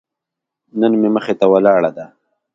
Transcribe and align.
نن 0.79 0.91
مې 1.01 1.09
مخې 1.15 1.33
ته 1.39 1.45
ولاړه 1.53 1.91
ده. 1.97 2.05